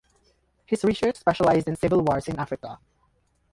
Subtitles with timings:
[0.65, 2.79] His research specialized in civil wars in Africa.